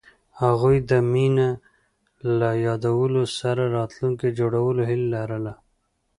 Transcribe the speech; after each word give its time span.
هغوی 0.41 0.77
د 0.89 0.91
مینه 1.11 1.49
له 2.39 2.49
یادونو 2.67 3.21
سره 3.39 3.63
راتلونکی 3.77 4.27
جوړولو 4.39 4.81
هیله 4.89 5.07
لرله. 5.15 5.53